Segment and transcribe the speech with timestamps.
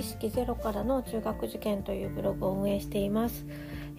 [0.00, 3.44] 知識ゼロからの中学受験というブログを運営しています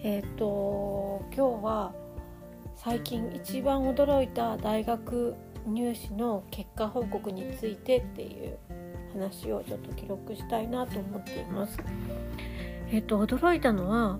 [0.00, 1.94] えっ、と今日は
[2.74, 8.58] 最近一番驚いた大学入試の結果報告についてっていう
[9.12, 11.78] 話をちょっと記録したいなと思っています。
[12.90, 14.18] えっ、と驚いたのは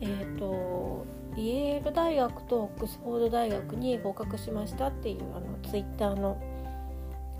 [0.00, 1.06] えっ、と
[1.36, 6.42] イェール大学とオックスフォード大学に合格しましたっていうあのツイッターの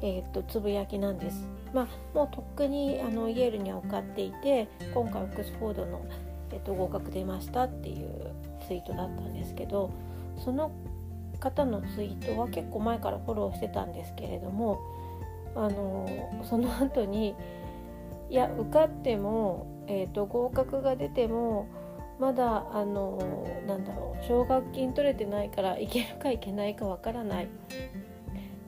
[0.04, 1.48] えーと、つぶやきなんです。
[1.72, 6.06] まあ、もうとっくにあのイェールには受かっていて今回オックスフォードの、
[6.52, 8.30] えーと、合格出ましたっていう
[8.68, 9.90] ツイートだったんですけど
[10.44, 10.70] その
[11.40, 14.78] 方のツイートは結構前からフォローしてたんですけれども
[15.56, 16.06] あの
[16.48, 17.34] その後に
[18.30, 21.66] いや受かっても、えーと合格が出ても
[22.20, 27.48] まだあのなんだろう奨学金取れてないから行けるか行けないかわからない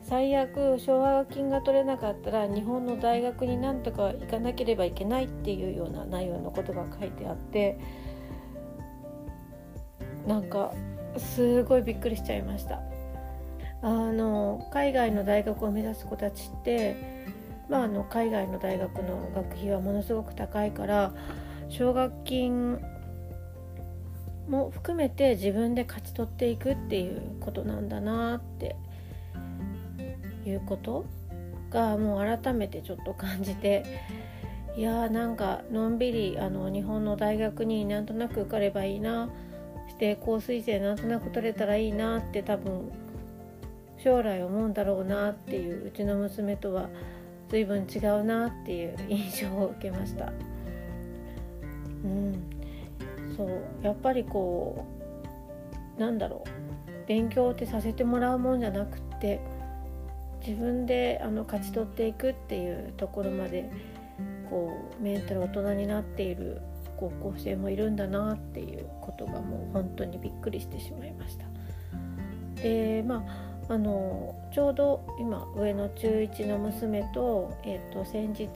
[0.09, 7.77] 最悪奨学金が取れなかったら日本の大学になんとか行かなければいけないっていうような内容のことが書いてあって
[10.27, 10.73] なんか
[11.19, 12.81] すごいびっくりしちゃいました。
[13.83, 16.97] あの海外の大学を目指す子たちって、
[17.69, 21.13] まあ、あの海外の大学の学費はものすごく高いから
[21.69, 22.81] 奨学金
[24.49, 28.77] も含めて自分で勝ち取っていくっていうことなんだなって
[30.47, 31.05] いうこと
[31.71, 33.85] がもう改めてちょっと感じて
[34.77, 39.29] いやーなんかのんびりあの日本の大学になんとなく受かればいいな
[39.89, 42.91] 指定校推薦なんとなく取れたらいいなって多分
[43.99, 46.89] 将来思うんだろうなっていううちの娘とは
[47.49, 50.33] 随分違うなっていう印象を受けました。
[52.05, 52.35] うん、
[53.37, 53.63] そう。
[53.83, 54.85] やっぱりこ
[55.97, 56.67] うなんだろう。
[57.07, 59.41] 勉強ってさせてもらうもんじゃなくって
[60.47, 63.69] 自分であの勝ち取っていくっていうところまで
[64.49, 66.61] こうメンタル大人になっている
[66.97, 71.45] 高校生もいるんだなっていうことがもう本当にびっくりしてしまいました。
[72.63, 73.25] でま
[73.69, 78.47] ああのちょうど今上の中1の娘と,、えーと、先日、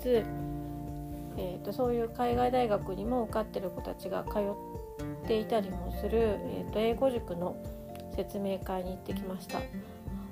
[1.36, 7.56] えーと、そういう海外大学にも受かってる子たちが通っていたりもする、えーと英語塾の
[8.14, 9.60] 説明会に行ってきました。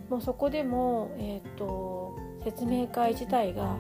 [0.09, 3.77] もうそこでも、えーと、説明会自体が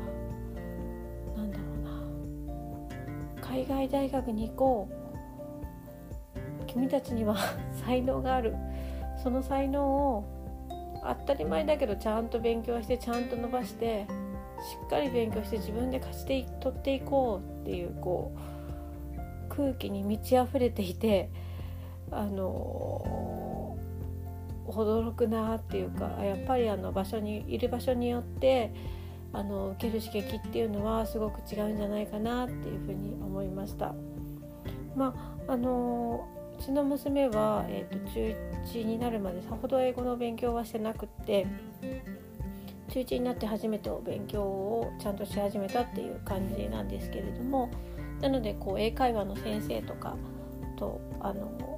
[1.37, 4.99] なんだろうな海外大学に行こう。
[6.67, 7.37] 君たちには
[7.87, 8.55] 才能がある。
[9.23, 10.25] その才能を
[11.03, 14.07] 当たり前だけどちゃんと勉強してちゃんと伸ばして
[14.61, 21.31] しっかり勉強して自分で勝ちて取っていこうっていうこう空気に満ち溢れていて
[22.11, 23.28] あの
[24.69, 28.73] 驚くなっていうかやっぱりあの場所にいる場所によって
[29.33, 33.95] あの受ける刺激っていうのはすごく違うんじゃないかなっていうふうに思いました。
[34.97, 36.27] まああの
[36.59, 38.37] うちの娘は、えーと、中
[38.81, 41.47] 1になるまでさほど英語の勉強はしてなくって
[42.89, 47.71] 中1になって初めてお勉強をちゃんとし始めたっていう感じなんですけれども
[48.21, 50.17] なのでこう英会話の先生とか
[50.77, 51.78] とあの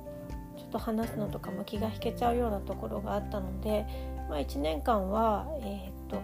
[0.71, 3.87] と話すのとかも気が引けちゃうようなところがあったので、
[4.29, 6.21] まあ、1年間は、えーと、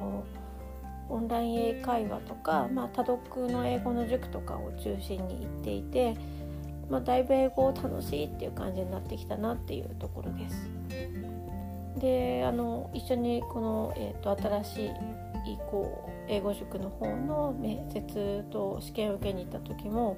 [1.08, 6.16] オンライン英会話とか、まあ、多読の英語の塾とかを中心に行っていて、
[6.88, 10.70] まあ、だいぶ英語楽しいっていう感じになってきたなっていうところです。
[11.98, 14.90] であの一緒にこの、えーと、新しい
[15.70, 20.16] こう英語塾の方の面接と試験を受けに行った時も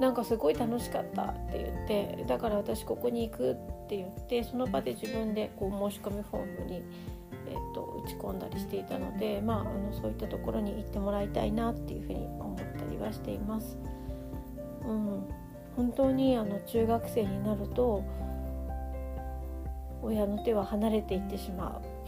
[0.00, 3.54] なんかすごい楽しかったって言ってだから私ここに行くっ
[3.88, 6.82] て言ってその場で自分でこう申し込みフォームに、
[7.48, 13.78] えーと、打ち込んだりしていたので、まあ、あのそういったところに行ってもらいたいなっていうふうに思ったりはしています。
[14.84, 15.24] うん、
[15.76, 18.02] 本当にあの中学生になると
[20.02, 22.02] 親の手は離れていってしまう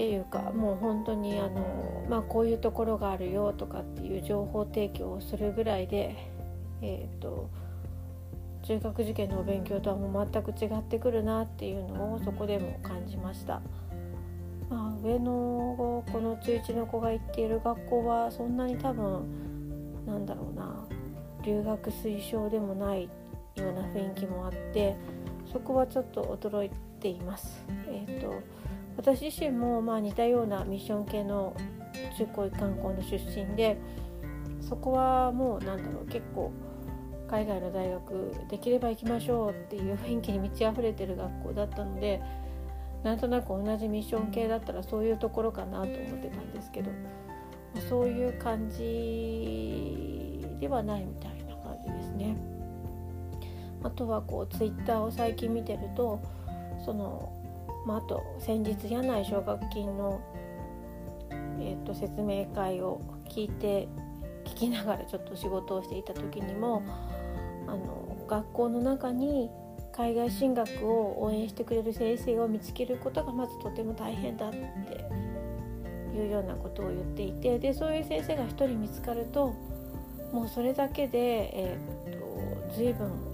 [0.00, 6.30] っていうかもう本当にあの、まあ、こういうところがあるよとかっていう情報提供をするぐらいで
[6.82, 7.50] えーと、
[8.62, 13.60] 中学受験のお勉強とはもう全く違ってくるなっていうのをそこでも感じました。
[14.70, 19.26] まあ、上のこの中1の子が行っている学校はそんなに多分
[20.06, 20.86] なんだろうな
[21.44, 23.10] 留学推奨でもないよ
[23.56, 24.96] うな雰囲気もあって
[25.52, 26.70] そこはちょっと驚い
[27.00, 27.64] ています。
[27.88, 28.42] えーと、
[28.96, 31.56] 私自身もまあ似たようなミッション系の
[32.16, 33.78] 中高一貫校の出身で
[34.60, 36.52] そこはもうなんだろう結構
[37.28, 42.20] 海外の大学できれば行きましょうっていう雰囲気に満ち溢れてる学校だったので
[43.02, 46.90] なんとなく同じミッション系だったらそういうところかなと思ってたんですけど
[47.88, 51.29] そういう感じではないみたいな。
[53.82, 56.20] あとはこうツイッターを最近見てると
[56.84, 57.32] その、
[57.86, 60.20] まあ、あと先日柳井奨学金の、
[61.60, 63.88] えーと、説明会を聞いて
[64.44, 66.82] 聞きながらちょっと仕事をしていた時にも
[67.66, 69.50] あの学校の中に
[69.92, 74.56] 海外進学を応援してくれる先生を見つけることがまずとても大変だって
[76.16, 79.54] いうようなことを言っていてでそういう先生が1人見つかると
[80.32, 83.29] もうそれだけで、えーと、と随分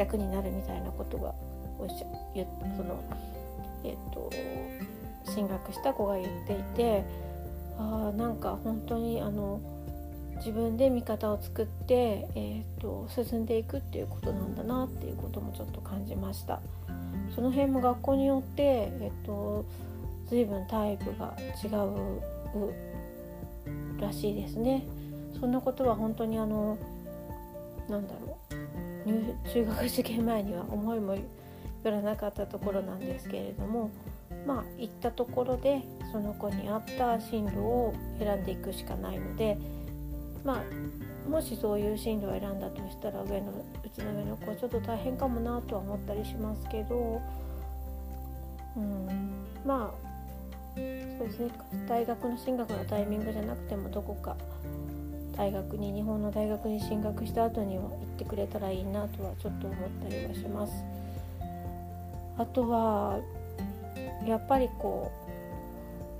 [0.00, 1.34] 楽になるみたいなことが
[1.78, 2.06] おっしゃ
[2.76, 3.02] その、
[3.84, 4.30] えーと、
[5.30, 7.04] 進学した子が言っていて
[7.78, 9.60] あなんか本当にあの
[10.36, 16.60] 自分で味方を作って、えーと、進んでいくっていうことなんだなっていうこともちょっと感じました。
[17.34, 19.66] その辺も学校によって、えーと、
[20.28, 21.68] 随分タイプが違
[23.98, 24.86] うらしいですね。
[25.38, 26.78] そんなことは本当にあの
[27.90, 28.29] なんだろう
[29.52, 31.22] 中学受験前には思いもよ
[31.84, 33.90] らなかったところなんですけれども
[34.46, 35.82] まあ行ったところで
[36.12, 39.56] その子に合った進路を選んでいくしかないので
[40.44, 47.20] まあもしそういう進路を選んだとしたら上のうちの上の子はちょっと大変かもなとは思ったりしますけど、
[48.76, 49.32] うん、
[49.64, 50.10] まあ
[50.76, 50.80] そ
[51.24, 51.50] うですね。
[51.88, 54.36] 大学の進学のタイミングじゃなくてもどこか
[55.36, 60.72] 大学に日本の大学に進学した後には行ってくれたらいいなとはちょっと思ったりはします。
[62.38, 63.18] あとは
[64.26, 65.10] やっぱりこ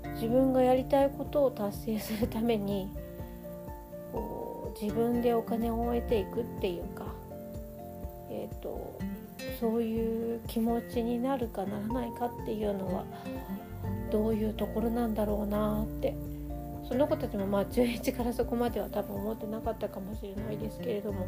[0.05, 2.89] う自分がやりたいことを達成するために
[4.13, 7.07] こう自分でお金を得ていくっていうか、
[8.31, 8.99] えーと、
[9.59, 13.05] そういう気持ちになるかならないかっていうのは
[14.11, 16.15] どういうところなんだろうなって
[16.91, 21.25] その子たちもまあ中1からそこまでは多分思ってなかったかもしれないですけれども。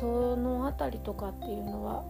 [0.00, 2.02] その辺りとかっていうのは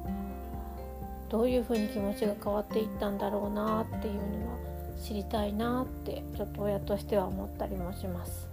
[1.29, 4.21] どういうふうに気持ちが変わっていったんだろうなっていうの
[4.53, 4.59] は
[5.03, 8.49] 知りたいなってちょっと親としては思ったりもします。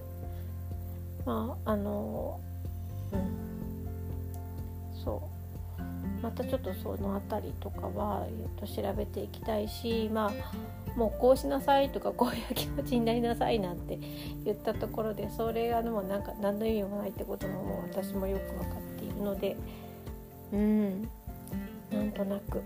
[1.23, 2.39] まああの
[3.11, 5.03] うん。
[5.03, 5.36] そう。
[6.21, 13.99] またちょっとその辺りとかは、えっと、調べていきたいしまあもうこうしなさいとかこういう気持ちになりなさいなんて
[14.43, 19.55] 言ったところでそれがでもなんか何の意味もないってことももう私もよく分かっているので
[20.51, 21.03] うん
[21.91, 22.61] なんとなく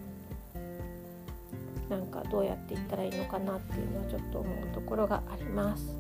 [1.90, 5.94] なんかどうやっていったらいいのかなっていうのはちょっと思うところがあります。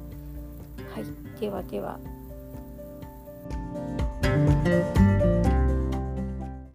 [0.93, 1.99] はい、ではでは。